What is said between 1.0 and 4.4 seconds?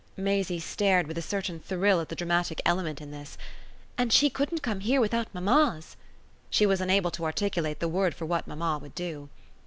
with a certain thrill at the dramatic element in this. "And she